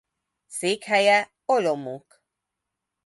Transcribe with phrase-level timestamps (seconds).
[0.47, 2.19] Székhelye Olomouc.